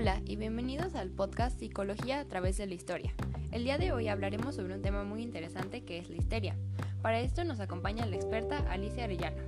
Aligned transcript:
Hola 0.00 0.22
y 0.24 0.36
bienvenidos 0.36 0.94
al 0.94 1.10
podcast 1.10 1.58
Psicología 1.58 2.20
a 2.20 2.24
través 2.24 2.56
de 2.56 2.66
la 2.66 2.72
historia. 2.72 3.12
El 3.52 3.64
día 3.64 3.76
de 3.76 3.92
hoy 3.92 4.08
hablaremos 4.08 4.54
sobre 4.54 4.74
un 4.74 4.80
tema 4.80 5.04
muy 5.04 5.22
interesante 5.22 5.84
que 5.84 5.98
es 5.98 6.08
la 6.08 6.16
histeria. 6.16 6.56
Para 7.02 7.20
esto 7.20 7.44
nos 7.44 7.60
acompaña 7.60 8.06
la 8.06 8.16
experta 8.16 8.60
Alicia 8.72 9.04
Arellano. 9.04 9.42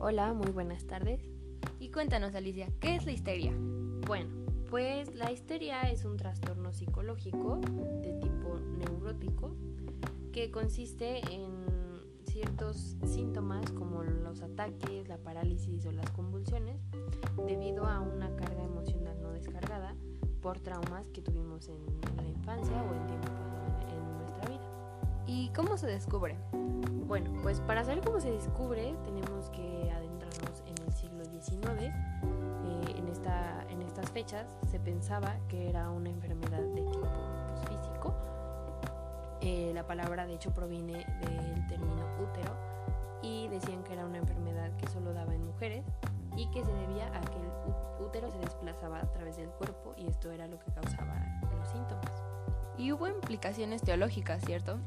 Hola, 0.00 0.34
muy 0.34 0.50
buenas 0.50 0.86
tardes. 0.86 1.22
Y 1.80 1.88
cuéntanos 1.88 2.34
Alicia, 2.34 2.68
¿qué 2.80 2.96
es 2.96 3.06
la 3.06 3.12
histeria? 3.12 3.54
Bueno, 4.06 4.28
pues 4.68 5.14
la 5.14 5.32
histeria 5.32 5.80
es 5.90 6.04
un 6.04 6.18
trastorno 6.18 6.70
psicológico 6.74 7.62
de 8.02 8.12
tipo 8.20 8.58
neurótico 8.76 9.56
que 10.34 10.50
consiste 10.50 11.20
en 11.32 11.64
ciertos 12.24 12.98
síntomas 13.06 13.70
como 13.70 14.02
los 14.02 14.42
ataques, 14.42 15.08
la 15.08 15.16
parálisis 15.16 15.86
o 15.86 15.92
las 15.92 16.10
convulsiones 16.10 16.43
por 20.44 20.60
traumas 20.60 21.08
que 21.08 21.22
tuvimos 21.22 21.66
en, 21.68 21.86
la 22.18 22.28
infancia 22.28 22.76
o 22.82 22.94
en 22.94 23.06
tiempo 23.06 23.28
en, 23.88 24.18
nuestra 24.18 24.46
vida. 24.46 25.24
¿Y 25.26 25.48
cómo 25.54 25.78
se 25.78 25.86
descubre? 25.86 26.36
Bueno, 27.06 27.30
pues 27.42 27.62
para 27.62 27.82
saber 27.82 28.04
cómo 28.04 28.20
se 28.20 28.30
descubre 28.30 28.94
tenemos 29.06 29.48
que 29.48 29.90
adentrarnos 29.90 30.62
en 30.66 30.86
el 30.86 30.92
siglo 30.92 31.24
XIX. 31.24 31.80
Eh, 31.80 32.94
en, 32.98 33.08
esta, 33.08 33.64
en 33.70 33.80
estas 33.80 34.10
fechas 34.10 34.46
se 34.70 34.78
pensaba 34.78 35.34
que 35.48 35.70
era 35.70 35.88
una 35.88 36.10
enfermedad 36.10 36.60
de 36.60 36.82
tipo 36.82 37.00
pues, 37.00 37.60
físico 37.66 38.14
eh, 39.40 39.72
la 39.74 39.86
palabra 39.86 40.26
de 40.26 40.34
hecho 40.34 40.52
proviene 40.52 41.06
del 41.20 41.66
término 41.68 42.04
útero 42.22 42.54
y 43.22 43.48
decían 43.48 43.82
que 43.82 43.94
era 43.94 44.04
una 44.04 44.18
enfermedad 44.18 44.76
que 44.76 44.88
solo 44.88 45.14
daba 45.14 45.34
en 45.34 45.46
mujeres 45.46 45.86
y 46.36 46.50
que 46.50 46.62
se 46.64 46.72
debía 46.72 47.06
a 47.08 47.20
que 47.20 47.36
el 47.36 48.04
útero 48.04 48.30
se 48.30 48.38
a 49.00 49.12
través 49.12 49.36
del 49.36 49.48
cuerpo 49.48 49.94
y 49.96 50.06
esto 50.06 50.30
era 50.30 50.46
lo 50.46 50.58
que 50.58 50.72
causaba 50.72 51.40
los 51.56 51.68
síntomas. 51.68 52.22
Y 52.76 52.92
hubo 52.92 53.08
implicaciones 53.08 53.82
teológicas, 53.82 54.42
¿cierto? 54.44 54.78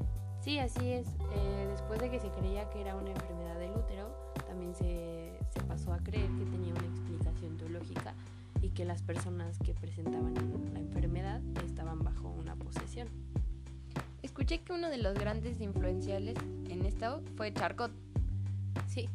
Sí, 0.41 0.59
así 0.59 0.91
es. 0.91 1.07
Eh, 1.33 1.67
después 1.69 1.99
de 1.99 2.09
que 2.09 2.19
se 2.19 2.29
creía 2.29 2.69
que 2.69 2.81
era 2.81 2.95
una 2.95 3.11
enfermedad 3.11 3.57
del 3.59 3.71
útero, 3.71 4.33
también 4.47 4.75
se, 4.75 5.37
se 5.49 5.61
pasó 5.61 5.93
a 5.93 5.97
creer 5.99 6.27
que 6.37 6.45
tenía 6.45 6.73
una 6.73 6.85
explicación 6.85 7.57
teológica 7.57 8.13
y 8.61 8.69
que 8.69 8.85
las 8.85 9.01
personas 9.01 9.57
que 9.59 9.73
presentaban 9.73 10.33
la 10.73 10.79
enfermedad 10.79 11.41
estaban 11.65 11.99
bajo 11.99 12.29
una 12.29 12.55
posesión. 12.55 13.07
Escuché 14.21 14.59
que 14.59 14.73
uno 14.73 14.89
de 14.89 14.97
los 14.97 15.13
grandes 15.15 15.61
influenciales 15.61 16.37
en 16.69 16.85
esto 16.85 17.21
fue 17.35 17.53
Charcot. 17.53 17.91
Sí. 18.87 19.09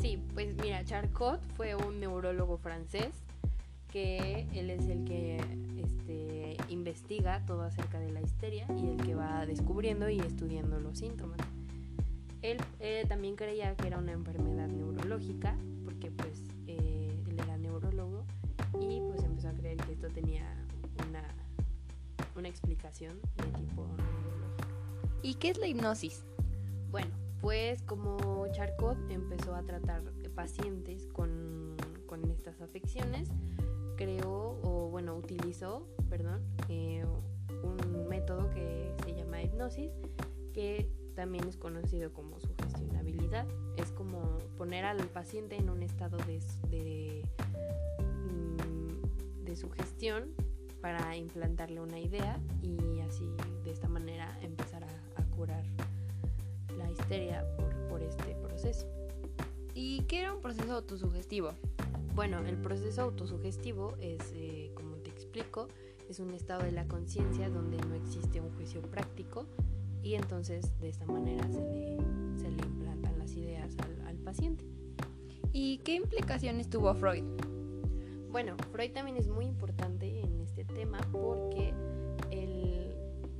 Sí, 0.00 0.22
pues 0.34 0.54
mira, 0.56 0.84
Charcot 0.84 1.40
fue 1.56 1.74
un 1.74 2.00
neurólogo 2.00 2.56
francés 2.58 3.10
que 3.90 4.46
él 4.54 4.70
es 4.70 4.86
el 4.88 5.04
que 5.04 5.38
este, 5.76 6.56
investiga 6.68 7.44
todo 7.46 7.62
acerca 7.62 7.98
de 8.00 8.10
la 8.12 8.20
histeria 8.20 8.66
y 8.76 8.88
el 8.88 8.96
que 8.96 9.14
va 9.14 9.46
descubriendo 9.46 10.08
y 10.08 10.20
estudiando 10.20 10.80
los 10.80 10.98
síntomas. 10.98 11.38
Él 12.42 12.58
también 13.08 13.36
creía 13.36 13.74
que 13.76 13.88
era 13.88 13.98
una 13.98 14.12
enfermedad 14.12 14.68
neurológica 14.68 15.56
porque 15.84 16.10
pues 16.10 16.42
eh, 16.66 17.10
él 17.28 17.38
era 17.38 17.58
neurólogo 17.58 18.24
y 18.80 19.00
pues 19.00 19.24
empezó 19.24 19.48
a 19.48 19.52
creer 19.52 19.76
que 19.76 19.92
esto 19.92 20.08
tenía 20.08 20.46
una 21.08 21.22
una 22.36 22.48
explicación 22.48 23.20
de 23.36 23.44
tipo 23.58 23.86
neurológico. 23.86 25.20
¿Y 25.22 25.34
qué 25.34 25.50
es 25.50 25.58
la 25.58 25.66
hipnosis? 25.66 26.24
Bueno, 26.90 27.10
pues 27.40 27.82
como 27.82 28.46
Charcot 28.52 28.98
empezó 29.10 29.54
a 29.54 29.62
tratar 29.62 30.02
pacientes 30.34 31.06
con, 31.12 31.76
con 32.06 32.30
estas 32.30 32.60
afecciones, 32.60 33.28
creó 34.00 34.58
o 34.62 34.88
bueno, 34.88 35.14
utilizó, 35.14 35.86
perdón, 36.08 36.42
eh, 36.70 37.04
un 37.62 38.08
método 38.08 38.48
que 38.50 38.94
se 39.04 39.14
llama 39.14 39.42
hipnosis, 39.42 39.92
que 40.54 40.88
también 41.14 41.46
es 41.46 41.58
conocido 41.58 42.10
como 42.14 42.40
sugestionabilidad. 42.40 43.46
Es 43.76 43.92
como 43.92 44.38
poner 44.56 44.86
al 44.86 45.06
paciente 45.08 45.56
en 45.56 45.68
un 45.68 45.82
estado 45.82 46.16
de, 46.26 46.40
de, 46.70 47.22
mm, 47.98 49.44
de 49.44 49.56
sugestión 49.56 50.30
para 50.80 51.14
implantarle 51.14 51.82
una 51.82 52.00
idea 52.00 52.40
y 52.62 53.00
así 53.00 53.28
de 53.64 53.70
esta 53.70 53.86
manera 53.86 54.38
empezar 54.40 54.82
a, 54.82 54.88
curar 55.36 55.64
la 56.76 56.90
histeria 56.90 57.46
por, 57.88 58.02
este 58.02 58.34
proceso. 58.34 58.86
¿Y 59.74 60.02
qué 60.02 60.20
era 60.20 60.34
un 60.34 60.40
proceso 60.40 60.72
autosugestivo? 60.74 61.52
Bueno, 62.14 62.44
el 62.46 62.56
proceso 62.56 63.02
autosugestivo 63.02 63.96
es, 64.00 64.32
eh, 64.34 64.70
como 64.74 64.96
te 64.96 65.10
explico, 65.10 65.68
es 66.08 66.20
un 66.20 66.34
estado 66.34 66.64
de 66.64 66.72
la 66.72 66.86
conciencia 66.86 67.48
donde 67.48 67.78
no 67.78 67.94
existe 67.94 68.40
un 68.40 68.50
juicio 68.56 68.82
práctico 68.82 69.46
y 70.02 70.14
entonces 70.14 70.78
de 70.80 70.88
esta 70.88 71.06
manera 71.06 71.46
se 71.48 71.60
le, 71.60 71.96
se 72.36 72.50
le 72.50 72.62
implantan 72.66 73.18
las 73.18 73.34
ideas 73.34 73.76
al, 73.78 74.06
al 74.08 74.16
paciente. 74.16 74.64
¿Y 75.52 75.78
qué 75.78 75.94
implicaciones 75.94 76.68
tuvo 76.68 76.94
Freud? 76.94 77.24
Bueno, 78.30 78.56
Freud 78.72 78.92
también 78.92 79.16
es 79.16 79.28
muy 79.28 79.44
importante 79.44 80.20
en 80.20 80.40
tema 80.64 80.98
porque 81.12 81.72
él 82.30 82.94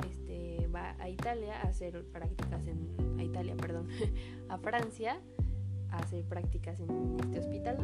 este, 0.08 0.66
va 0.68 0.96
a 0.98 1.08
Italia 1.08 1.60
a 1.60 1.68
hacer 1.68 2.04
prácticas 2.06 2.66
en 2.66 3.18
a 3.18 3.22
Italia, 3.22 3.56
perdón, 3.56 3.88
a 4.48 4.58
Francia 4.58 5.20
a 5.90 5.98
hacer 5.98 6.24
prácticas 6.24 6.80
en 6.80 7.16
este 7.20 7.38
hospital 7.40 7.76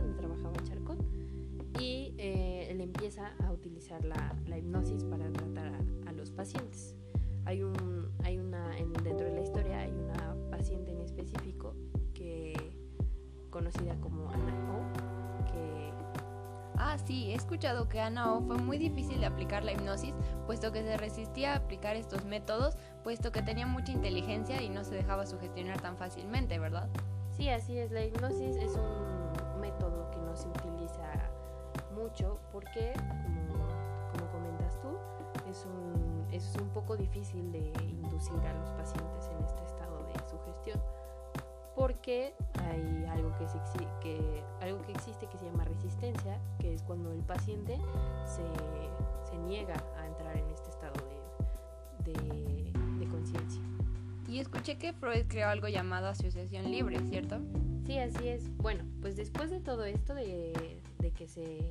utilizar 3.87 4.05
la, 4.05 4.57
hipnosis 4.57 5.05
para 5.05 5.31
tratar 5.33 5.73
a, 6.07 6.13
los 6.13 6.31
pacientes. 6.31 6.95
Hay 7.45 7.63
un, 7.63 8.11
hay 8.25 8.39
una, 8.39 8.71
dentro 9.03 9.27
de 9.27 9.35
la 9.35 9.43
historia 9.43 9.81
hay 9.81 9.93
una 9.93 10.35
paciente 10.51 10.93
en 10.93 11.03
específico 11.03 11.75
que 12.15 12.55
conocida 13.51 13.95
como 14.01 14.31
Ana 14.31 14.55
Ah, 16.79 16.99
sí, 16.99 17.33
he 17.33 17.35
escuchado 17.35 17.89
que 17.89 18.01
a 18.01 18.11
Nao 18.11 18.41
fue 18.43 18.57
muy 18.59 18.79
difícil 18.79 19.21
de 19.21 19.27
aplicar 19.27 19.65
la 19.65 19.73
hipnosis, 19.73 20.15
puesto 20.47 20.73
que 20.73 20.83
se 20.83 20.97
resistía 20.97 21.53
a 21.53 21.57
aplicar 21.57 21.97
estos 21.97 22.25
métodos, 22.25 22.77
puesto 23.03 23.33
que 23.33 23.43
tenía 23.43 23.67
mucha 23.67 23.93
inteligencia 23.93 24.63
y 24.63 24.69
no 24.69 24.85
se 24.85 24.95
dejaba 24.95 25.27
sugestionar 25.27 25.81
tan 25.81 25.97
fácilmente, 25.97 26.59
¿verdad? 26.59 26.89
Sí, 27.37 27.49
así 27.49 27.79
es. 27.79 27.91
La 27.93 28.05
hipnosis 28.05 28.57
es 28.57 28.77
un 28.77 29.61
método 29.61 30.11
que 30.11 30.19
no 30.19 30.37
se 30.37 30.49
utiliza 30.49 31.31
mucho 31.97 32.39
porque, 32.53 32.93
como, 33.25 33.56
es 35.57 35.65
un, 35.65 36.27
es 36.33 36.55
un 36.61 36.69
poco 36.69 36.97
difícil 36.97 37.51
de 37.51 37.73
inducir 37.89 38.39
a 38.47 38.53
los 38.53 38.71
pacientes 38.71 39.31
en 39.31 39.45
este 39.45 39.65
estado 39.65 40.07
de 40.07 40.15
sugestión 40.29 40.81
porque 41.75 42.35
hay 42.65 43.07
algo 43.11 43.33
que, 43.39 43.47
que, 44.03 44.43
algo 44.61 44.81
que 44.83 44.93
existe 44.93 45.27
que 45.27 45.37
se 45.37 45.45
llama 45.45 45.65
resistencia, 45.65 46.39
que 46.59 46.75
es 46.75 46.83
cuando 46.83 47.13
el 47.13 47.21
paciente 47.21 47.79
se, 48.25 49.31
se 49.31 49.37
niega 49.39 49.75
a 49.99 50.07
entrar 50.07 50.37
en 50.37 50.49
este 50.51 50.71
estado 50.71 50.95
de, 52.05 52.13
de, 52.13 53.09
conciencia. 53.09 53.61
Y 54.27 54.39
escuché 54.41 54.79
que 54.79 54.95
Freud 54.95 55.27
creó 55.29 55.49
algo 55.49 55.69
llamado 55.69 56.09
asociación 56.09 56.71
libre, 56.71 56.99
¿cierto? 57.09 57.41
Sí, 57.87 57.99
así 57.99 58.27
es. 58.27 58.57
Bueno, 58.57 58.85
pues 59.03 59.17
después 59.17 59.51
de 59.51 59.61
todo 59.61 59.85
esto, 59.85 60.15
de, 60.15 60.81
de 60.99 61.11
que 61.13 61.29
se, 61.29 61.71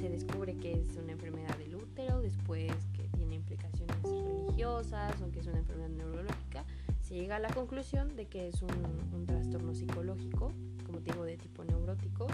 se 0.00 0.08
descubre 0.08 0.56
que 0.56 0.72
es 0.72 0.96
una 0.96 1.12
enfermedad 1.12 1.54
del 1.58 1.74
útero, 1.74 2.22
después 2.22 2.72
que 2.94 3.02
tiene 3.18 3.34
implicaciones 3.34 3.96
religiosas 4.02 5.20
o 5.20 5.30
que 5.30 5.40
es 5.40 5.46
una 5.46 5.58
enfermedad 5.58 5.90
neurológica, 5.90 6.64
se 7.02 7.16
llega 7.16 7.36
a 7.36 7.38
la 7.38 7.50
conclusión 7.50 8.16
de 8.16 8.24
que 8.26 8.48
es 8.48 8.62
un, 8.62 9.26
trastorno 9.26 9.74
psicológico, 9.74 10.52
como 10.86 11.00
digo, 11.00 11.24
de 11.24 11.36
tipo 11.36 11.64
neurótico, 11.64 12.26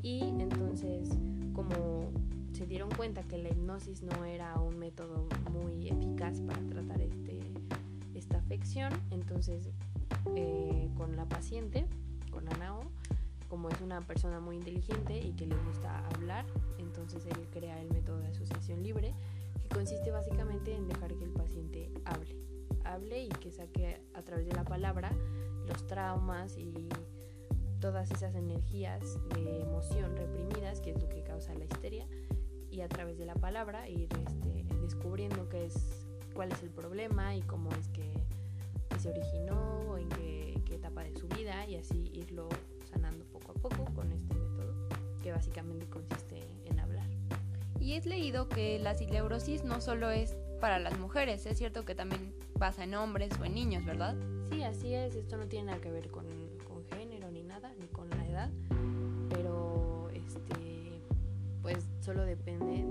y 0.00 0.20
entonces 0.20 1.10
como 1.52 2.10
se 2.52 2.66
dieron 2.66 2.90
cuenta 2.90 3.22
que 3.24 3.38
la 3.38 3.48
hipnosis 3.48 4.02
no 4.02 4.24
era 4.24 4.54
un 4.60 4.78
método 4.78 5.26
muy 5.52 5.88
eficaz 5.88 6.40
para 6.40 6.60
tratar 6.68 7.00
este, 7.00 7.40
esta 8.14 8.38
afección, 8.38 8.92
entonces 9.10 9.70
eh, 10.36 10.88
con 10.96 11.16
la 11.16 11.28
paciente, 11.28 11.86
con 12.30 12.48
Anao, 12.54 12.84
como 13.52 13.68
es 13.68 13.82
una 13.82 14.00
persona 14.00 14.40
muy 14.40 14.56
inteligente 14.56 15.20
y 15.20 15.34
que 15.34 15.46
le 15.46 15.54
gusta 15.66 16.08
hablar, 16.14 16.46
entonces 16.78 17.26
él 17.26 17.46
crea 17.50 17.78
el 17.82 17.90
método 17.90 18.18
de 18.20 18.28
asociación 18.28 18.82
libre, 18.82 19.14
que 19.62 19.68
consiste 19.68 20.10
básicamente 20.10 20.74
en 20.74 20.88
dejar 20.88 21.14
que 21.16 21.24
el 21.24 21.32
paciente 21.32 21.92
hable 22.06 22.34
hable 22.86 23.24
y 23.24 23.28
que 23.28 23.50
saque 23.50 24.00
a 24.14 24.22
través 24.22 24.46
de 24.46 24.52
la 24.52 24.64
palabra 24.64 25.12
los 25.66 25.86
traumas 25.86 26.56
y 26.56 26.88
todas 27.78 28.10
esas 28.10 28.34
energías 28.36 29.18
de 29.34 29.60
emoción 29.60 30.16
reprimidas, 30.16 30.80
que 30.80 30.92
es 30.92 31.02
lo 31.02 31.10
que 31.10 31.22
causa 31.22 31.52
la 31.52 31.66
histeria, 31.66 32.06
y 32.70 32.80
a 32.80 32.88
través 32.88 33.18
de 33.18 33.26
la 33.26 33.34
palabra 33.34 33.86
ir 33.86 34.08
este, 34.26 34.64
descubriendo 34.80 35.50
qué 35.50 35.66
es, 35.66 36.06
cuál 36.32 36.52
es 36.52 36.62
el 36.62 36.70
problema 36.70 37.36
y 37.36 37.42
cómo 37.42 37.68
es 37.72 37.88
que, 37.88 38.10
se 38.98 39.10
originó, 39.10 39.98
en 39.98 40.08
qué, 40.08 40.58
qué 40.64 40.76
etapa 40.76 41.02
de 41.04 41.14
su 41.18 41.28
vida, 41.28 41.66
y 41.66 41.76
así 41.76 42.10
irlo 42.14 42.48
poco 43.62 43.84
con 43.94 44.12
este 44.12 44.34
método, 44.34 44.74
que 45.22 45.32
básicamente 45.32 45.86
consiste 45.86 46.40
en 46.66 46.80
hablar. 46.80 47.06
Y 47.80 47.94
he 47.94 48.00
leído 48.02 48.48
que 48.48 48.78
la 48.78 48.94
sileurosis 48.94 49.64
no 49.64 49.80
solo 49.80 50.10
es 50.10 50.36
para 50.60 50.78
las 50.78 50.98
mujeres, 50.98 51.46
es 51.46 51.58
cierto 51.58 51.84
que 51.84 51.94
también 51.94 52.34
pasa 52.58 52.84
en 52.84 52.94
hombres 52.94 53.30
o 53.40 53.44
en 53.44 53.54
niños, 53.54 53.84
¿verdad? 53.84 54.16
Sí, 54.50 54.62
así 54.62 54.94
es, 54.94 55.14
esto 55.14 55.36
no 55.36 55.46
tiene 55.46 55.66
nada 55.66 55.80
que 55.80 55.90
ver 55.90 56.10
con, 56.10 56.26
con 56.68 56.84
género 56.96 57.30
ni 57.30 57.42
nada, 57.42 57.72
ni 57.80 57.86
con 57.86 58.10
la 58.10 58.28
edad, 58.28 58.50
pero 59.30 60.10
este 60.14 61.00
pues 61.62 61.78
solo 62.00 62.24
depende 62.24 62.84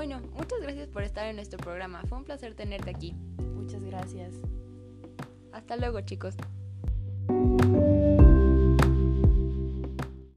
Bueno, 0.00 0.18
muchas 0.32 0.62
gracias 0.62 0.88
por 0.88 1.02
estar 1.02 1.26
en 1.26 1.36
nuestro 1.36 1.58
programa. 1.58 2.00
Fue 2.08 2.16
un 2.16 2.24
placer 2.24 2.54
tenerte 2.54 2.88
aquí. 2.88 3.12
Muchas 3.36 3.82
gracias. 3.82 4.32
Hasta 5.52 5.76
luego, 5.76 6.00
chicos. 6.00 6.36